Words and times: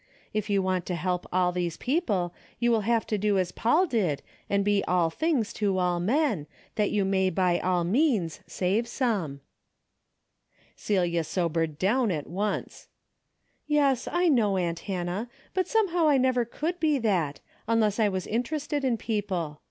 If 0.33 0.49
you 0.49 0.63
want 0.63 0.87
to 0.87 0.95
help 0.95 1.27
all 1.31 1.51
these 1.51 1.77
people, 1.77 2.33
you 2.57 2.71
will 2.71 2.81
have 2.81 3.05
to 3.05 3.19
do 3.19 3.37
as 3.37 3.51
Paul 3.51 3.85
did 3.85 4.23
and 4.49 4.65
be 4.65 4.83
all 4.85 5.11
things 5.11 5.53
to 5.61 5.77
all 5.77 5.99
men, 5.99 6.47
that 6.73 6.89
you 6.89 7.05
may 7.05 7.29
by 7.29 7.59
all 7.59 7.83
means 7.83 8.39
save 8.47 8.87
some." 8.87 9.41
176 10.73 10.87
DAILY 10.87 10.97
BATE, 10.97 11.07
Celia 11.07 11.23
sobered 11.23 11.77
down 11.77 12.09
at 12.09 12.25
once." 12.25 12.87
Yes, 13.67 14.07
I 14.11 14.27
know, 14.27 14.57
aunt 14.57 14.79
Hannah, 14.89 15.29
but 15.53 15.67
somehow 15.67 16.07
I 16.07 16.17
never 16.17 16.45
could 16.45 16.79
be 16.79 16.97
that, 16.97 17.39
unless 17.67 17.99
I 17.99 18.09
was 18.09 18.25
interested 18.25 18.83
in 18.83 18.97
people. 18.97 19.59